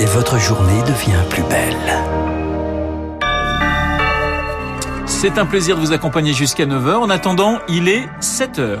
[0.00, 1.76] et votre journée devient plus belle.
[5.06, 6.96] C'est un plaisir de vous accompagner jusqu'à 9h.
[6.96, 8.78] En attendant, il est 7h.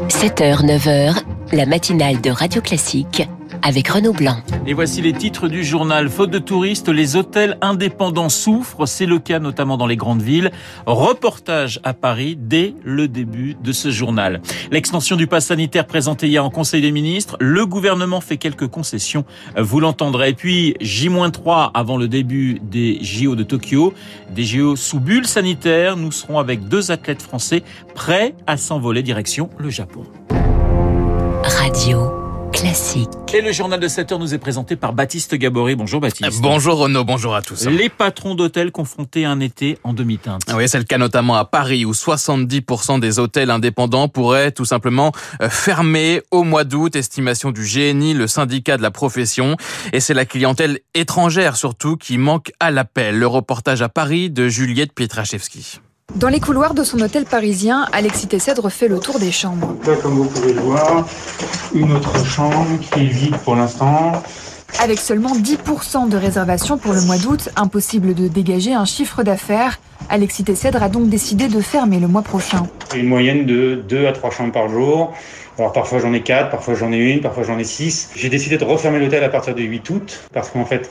[0.08, 1.22] «7h, 9h,
[1.52, 3.28] la matinale de Radio Classique
[3.62, 4.36] avec Renaud Blanc.
[4.70, 6.08] Et voici les titres du journal.
[6.08, 8.86] Faute de touristes, les hôtels indépendants souffrent.
[8.86, 10.52] C'est le cas notamment dans les grandes villes.
[10.86, 14.40] Reportage à Paris dès le début de ce journal.
[14.70, 17.36] L'extension du pass sanitaire présenté hier en Conseil des ministres.
[17.40, 19.24] Le gouvernement fait quelques concessions.
[19.58, 20.28] Vous l'entendrez.
[20.28, 23.92] Et puis, J-3 avant le début des JO de Tokyo.
[24.30, 25.96] Des JO sous bulle sanitaire.
[25.96, 27.64] Nous serons avec deux athlètes français
[27.96, 30.04] prêts à s'envoler direction le Japon.
[31.42, 32.19] Radio.
[32.52, 33.08] Classique.
[33.32, 35.76] Et le journal de 7 heures nous est présenté par Baptiste Gabory.
[35.76, 36.40] Bonjour Baptiste.
[36.40, 37.66] Bonjour Renaud, bonjour à tous.
[37.66, 40.42] Les patrons d'hôtels confrontés à un été en demi-teinte.
[40.54, 45.12] Oui, c'est le cas notamment à Paris où 70% des hôtels indépendants pourraient tout simplement
[45.40, 49.56] euh, fermer au mois d'août, estimation du GNI, le syndicat de la profession.
[49.92, 53.18] Et c'est la clientèle étrangère surtout qui manque à l'appel.
[53.18, 55.80] Le reportage à Paris de Juliette Pietraszewski.
[56.16, 59.76] Dans les couloirs de son hôtel parisien, Alexis Tessèdre fait le tour des chambres.
[59.86, 61.06] Là, comme vous pouvez le voir,
[61.74, 64.12] une autre chambre qui est vide pour l'instant.
[64.80, 69.78] Avec seulement 10% de réservations pour le mois d'août, impossible de dégager un chiffre d'affaires.
[70.08, 72.66] Alexis Tessèdre a donc décidé de fermer le mois prochain.
[72.94, 75.12] Une moyenne de 2 à 3 chambres par jour.
[75.58, 78.10] Alors parfois j'en ai 4, parfois j'en ai une, parfois j'en ai 6.
[78.16, 80.90] J'ai décidé de refermer l'hôtel à partir du 8 août parce qu'en fait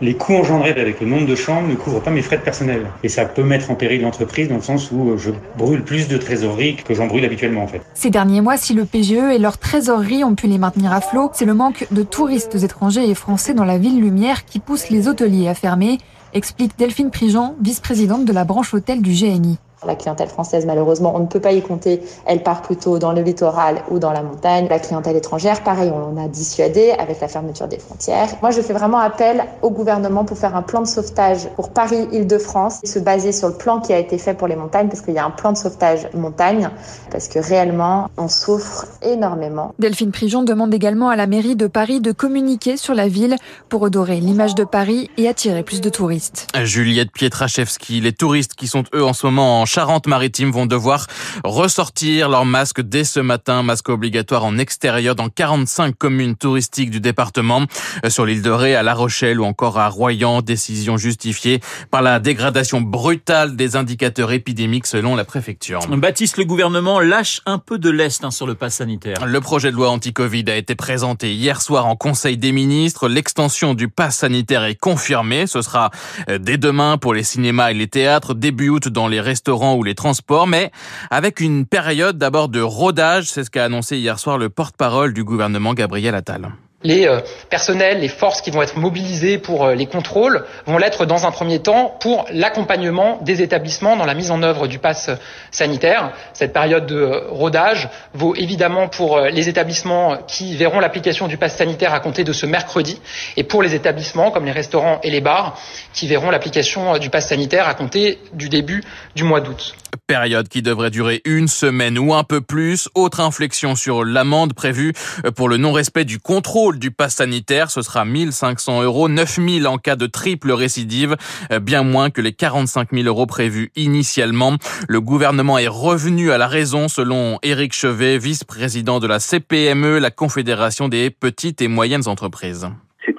[0.00, 2.86] les coûts engendrés avec le nombre de chambres ne couvrent pas mes frais de personnel.
[3.02, 6.16] Et ça peut mettre en péril l'entreprise dans le sens où je brûle plus de
[6.16, 7.82] trésorerie que j'en brûle habituellement en fait.
[7.94, 11.30] Ces derniers mois, si le PGE et leur trésorerie ont pu les maintenir à flot,
[11.34, 15.08] c'est le manque de touristes étrangers et français dans la ville lumière qui pousse les
[15.08, 15.98] hôteliers à fermer,
[16.32, 19.58] explique Delphine Prigent, vice-présidente de la branche hôtel du GNI.
[19.86, 22.02] La clientèle française, malheureusement, on ne peut pas y compter.
[22.26, 24.66] Elle part plutôt dans le littoral ou dans la montagne.
[24.68, 28.28] La clientèle étrangère, pareil, on en a dissuadé avec la fermeture des frontières.
[28.42, 32.80] Moi, je fais vraiment appel au gouvernement pour faire un plan de sauvetage pour Paris-Île-de-France,
[32.84, 35.18] se baser sur le plan qui a été fait pour les montagnes, parce qu'il y
[35.18, 36.68] a un plan de sauvetage montagne,
[37.10, 39.74] parce que réellement, on souffre énormément.
[39.78, 43.36] Delphine Prigent demande également à la mairie de Paris de communiquer sur la ville
[43.70, 46.48] pour redorer l'image de Paris et attirer plus de touristes.
[46.64, 51.06] Juliette Pietraszewski, les touristes qui sont eux en ce moment en Charente-Maritime vont devoir
[51.44, 57.00] ressortir leur masque dès ce matin, masque obligatoire en extérieur dans 45 communes touristiques du
[57.00, 57.62] département,
[58.04, 61.60] euh, sur l'île de Ré, à La Rochelle ou encore à Royan, décision justifiée
[61.92, 65.86] par la dégradation brutale des indicateurs épidémiques selon la préfecture.
[65.86, 69.24] Baptiste, le gouvernement lâche un peu de l'Est hein, sur le pass sanitaire.
[69.24, 73.08] Le projet de loi anti-Covid a été présenté hier soir en Conseil des ministres.
[73.08, 75.46] L'extension du pass sanitaire est confirmée.
[75.46, 75.90] Ce sera
[76.28, 79.82] euh, dès demain pour les cinémas et les théâtres, début août dans les restaurants ou
[79.82, 80.70] les transports, mais
[81.10, 85.24] avec une période d'abord de rodage, c'est ce qu'a annoncé hier soir le porte-parole du
[85.24, 86.50] gouvernement Gabriel Attal.
[86.82, 87.20] Les euh,
[87.50, 91.30] personnels, les forces qui vont être mobilisées pour euh, les contrôles vont l'être dans un
[91.30, 95.10] premier temps pour l'accompagnement des établissements dans la mise en œuvre du pass
[95.50, 96.12] sanitaire.
[96.32, 101.54] Cette période de euh, rodage vaut évidemment pour les établissements qui verront l'application du pass
[101.54, 102.98] sanitaire à compter de ce mercredi
[103.36, 105.60] et pour les établissements comme les restaurants et les bars
[105.92, 108.82] qui verront l'application du pass sanitaire à compter du début
[109.14, 109.74] du mois d'août.
[110.06, 112.88] Période qui devrait durer une semaine ou un peu plus.
[112.94, 114.92] Autre inflexion sur l'amende prévue
[115.36, 117.70] pour le non-respect du contrôle du pass sanitaire.
[117.70, 121.16] Ce sera 1500 euros, 9000 en cas de triple récidive,
[121.62, 124.56] bien moins que les 45 000 euros prévus initialement.
[124.88, 130.10] Le gouvernement est revenu à la raison selon Éric Chevet, vice-président de la CPME, la
[130.10, 132.68] Confédération des petites et moyennes entreprises.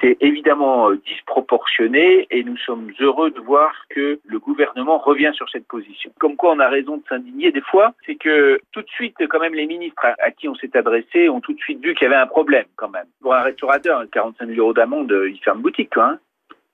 [0.02, 5.50] C'était évidemment euh, disproportionné et nous sommes heureux de voir que le gouvernement revient sur
[5.50, 6.12] cette position.
[6.20, 9.40] Comme quoi on a raison de s'indigner des fois, c'est que tout de suite quand
[9.40, 12.12] même les ministres à qui on s'est adressé ont tout de suite vu qu'il y
[12.12, 13.06] avait un problème quand même.
[13.22, 16.06] Pour un restaurateur, 45 000 euros d'amende, il ferme boutique quoi.
[16.06, 16.20] Hein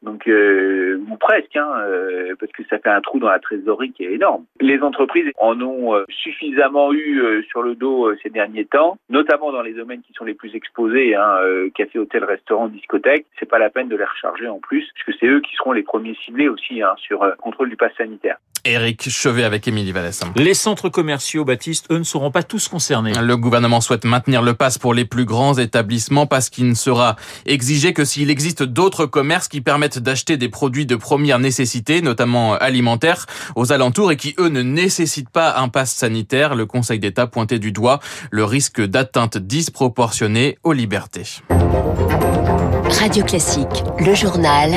[0.02, 3.92] donc euh, ou presque, hein, euh, parce que ça fait un trou dans la trésorerie
[3.92, 4.46] qui est énorme.
[4.60, 9.52] Les entreprises en ont euh, suffisamment eu euh, sur le dos ces derniers temps, notamment
[9.52, 11.38] dans les domaines qui sont les plus exposés, hein,
[11.76, 13.26] café, hôtel, restaurant, discothèque.
[13.40, 15.84] C'est pas la peine de les recharger en plus, puisque c'est eux qui seront les
[15.84, 18.38] premiers ciblés aussi hein, sur le contrôle du pass sanitaire.
[18.68, 20.20] Éric Chevet avec Émilie Vallès.
[20.36, 23.14] Les centres commerciaux, Baptiste, eux ne seront pas tous concernés.
[23.22, 27.16] Le gouvernement souhaite maintenir le pass pour les plus grands établissements parce qu'il ne sera
[27.46, 32.54] exigé que s'il existe d'autres commerces qui permettent d'acheter des produits de première nécessité, notamment
[32.54, 33.26] alimentaires,
[33.56, 36.56] aux alentours et qui, eux, ne nécessitent pas un pass sanitaire.
[36.56, 38.00] Le Conseil d'État pointait du doigt
[38.32, 41.42] le risque d'atteinte disproportionnée aux libertés.
[43.00, 44.72] Radio Classique, le journal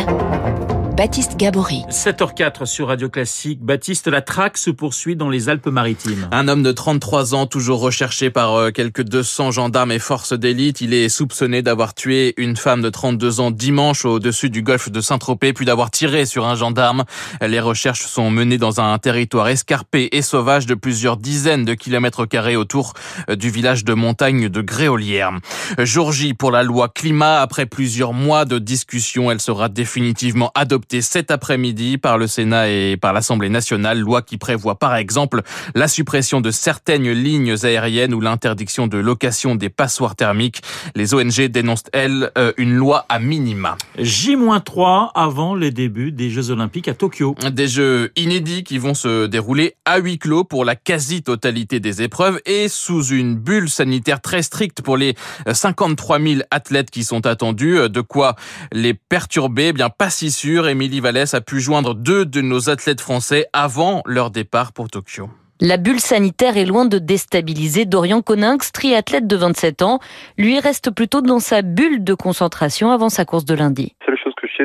[1.00, 1.82] Baptiste Gabory.
[1.88, 3.62] 7h04 sur Radio Classique.
[3.62, 6.28] Baptiste, la traque se poursuit dans les Alpes-Maritimes.
[6.30, 10.82] Un homme de 33 ans, toujours recherché par euh, quelques 200 gendarmes et forces d'élite.
[10.82, 15.00] Il est soupçonné d'avoir tué une femme de 32 ans dimanche au-dessus du golfe de
[15.00, 17.04] Saint-Tropez, puis d'avoir tiré sur un gendarme.
[17.40, 22.26] Les recherches sont menées dans un territoire escarpé et sauvage de plusieurs dizaines de kilomètres
[22.26, 22.92] carrés autour
[23.30, 25.32] euh, du village de montagne de Gréolière.
[25.78, 27.40] Jour J pour la loi climat.
[27.40, 32.96] Après plusieurs mois de discussion, elle sera définitivement adoptée cet après-midi par le Sénat et
[32.96, 34.00] par l'Assemblée nationale.
[34.00, 35.42] Loi qui prévoit par exemple
[35.74, 40.62] la suppression de certaines lignes aériennes ou l'interdiction de location des passoires thermiques.
[40.96, 43.76] Les ONG dénoncent, elles, euh, une loi à minima.
[43.98, 47.34] J-3 avant les débuts des Jeux Olympiques à Tokyo.
[47.50, 52.40] Des Jeux inédits qui vont se dérouler à huis clos pour la quasi-totalité des épreuves
[52.46, 55.14] et sous une bulle sanitaire très stricte pour les
[55.50, 57.88] 53 000 athlètes qui sont attendus.
[57.88, 58.36] De quoi
[58.72, 60.66] les perturber Eh bien, pas si sûr.
[60.80, 65.28] Émilie Vallès a pu joindre deux de nos athlètes français avant leur départ pour Tokyo.
[65.60, 70.00] La bulle sanitaire est loin de déstabiliser Dorian Coninx, triathlète de 27 ans.
[70.38, 73.94] Lui reste plutôt dans sa bulle de concentration avant sa course de lundi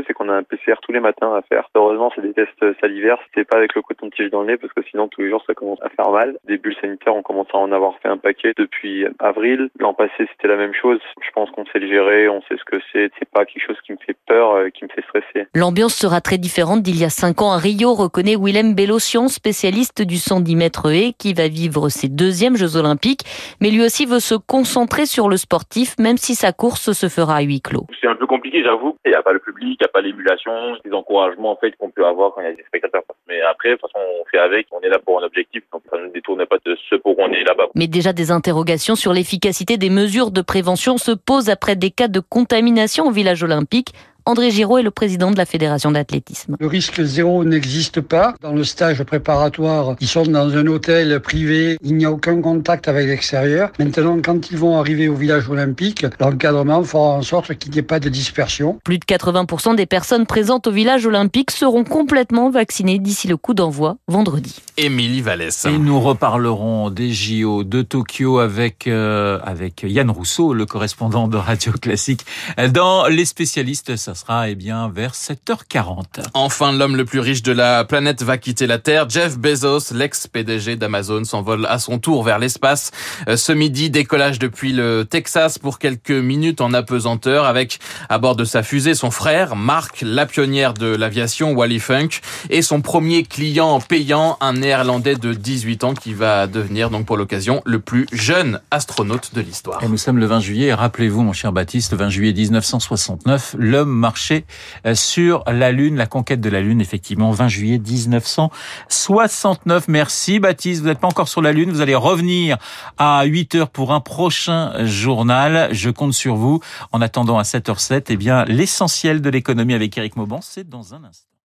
[0.07, 1.69] c'est qu'on a un PCR tous les matins à faire.
[1.75, 3.17] Heureusement, c'est des tests salivaires.
[3.27, 5.53] C'était pas avec le coton-tige dans le nez parce que sinon tous les jours ça
[5.53, 6.37] commence à faire mal.
[6.45, 9.69] Des bulles sanitaires, on commence à en avoir fait un paquet depuis avril.
[9.79, 10.99] L'an passé, c'était la même chose.
[11.21, 13.11] Je pense qu'on sait le gérer, on sait ce que c'est.
[13.19, 15.47] C'est pas quelque chose qui me fait peur, euh, qui me fait stresser.
[15.53, 20.01] L'ambiance sera très différente d'il y a cinq ans à Rio, reconnaît Willem Bellocian, spécialiste
[20.01, 23.21] du 110 mètres et qui va vivre ses deuxièmes Jeux Olympiques,
[23.61, 27.37] mais lui aussi veut se concentrer sur le sportif, même si sa course se fera
[27.37, 27.85] à huis clos.
[28.01, 28.97] C'est un peu compliqué, j'avoue.
[29.05, 30.51] Il n'y a pas le public, n'y a pas l'émulation,
[30.83, 33.03] les encouragements en fait qu'on peut avoir quand il y a des spectateurs.
[33.27, 35.81] Mais après, de toute façon, on fait avec, on est là pour un objectif, donc
[35.89, 37.67] ça ne détourne pas de ce pour on est là-bas.
[37.75, 42.07] Mais déjà des interrogations sur l'efficacité des mesures de prévention se posent après des cas
[42.07, 43.93] de contamination au village olympique
[44.27, 46.57] André Giraud est le président de la Fédération d'athlétisme.
[46.59, 48.33] Le risque zéro n'existe pas.
[48.41, 52.87] Dans le stage préparatoire, ils sont dans un hôtel privé, il n'y a aucun contact
[52.87, 53.69] avec l'extérieur.
[53.77, 57.83] Maintenant, quand ils vont arriver au village olympique, l'encadrement fera en sorte qu'il n'y ait
[57.83, 58.79] pas de dispersion.
[58.83, 63.53] Plus de 80% des personnes présentes au village olympique seront complètement vaccinées d'ici le coup
[63.53, 64.55] d'envoi vendredi.
[64.77, 65.65] Émilie Vallès.
[65.65, 71.37] Et nous reparlerons des JO de Tokyo avec, euh, avec Yann Rousseau, le correspondant de
[71.37, 72.25] Radio Classique,
[72.71, 73.95] dans Les spécialistes.
[73.95, 76.03] Ça sera eh bien vers 7h40.
[76.33, 79.09] Enfin, l'homme le plus riche de la planète va quitter la Terre.
[79.09, 82.91] Jeff Bezos, l'ex-PDG d'Amazon, s'envole à son tour vers l'espace.
[83.27, 87.79] Euh, ce midi, décollage depuis le Texas pour quelques minutes en apesanteur avec
[88.09, 92.61] à bord de sa fusée son frère, Mark, la pionnière de l'aviation, Wally Funk, et
[92.61, 97.61] son premier client payant, un néerlandais de 18 ans qui va devenir donc pour l'occasion
[97.65, 99.83] le plus jeune astronaute de l'histoire.
[99.83, 104.04] Et nous sommes le 20 juillet, rappelez-vous mon cher Baptiste, le 20 juillet 1969, l'homme
[104.05, 104.45] marché
[104.85, 109.87] euh, sur la Lune, la conquête de la Lune, effectivement, 20 juillet 1969.
[109.87, 112.59] Merci Baptiste, vous n'êtes pas encore sur la Lune, vous allez revenir
[112.99, 115.69] à 8 heures pour un prochain journal.
[115.71, 116.59] Je compte sur vous.
[116.91, 121.03] En attendant à 7h07, eh bien, l'essentiel de l'économie avec Eric Mauban, c'est dans un
[121.03, 121.34] instant.